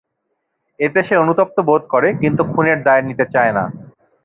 [0.79, 3.63] এতে সে অনুতপ্ত বোধ করে কিন্তু খুনের দায় নিতে চায় না।